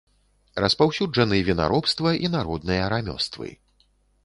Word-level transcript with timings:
Распаўсюджаны 0.63 1.37
вінаробства 1.51 2.15
і 2.25 2.33
народныя 2.39 2.91
рамёствы. 2.97 3.55